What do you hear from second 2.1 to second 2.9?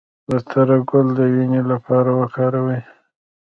وکاروئ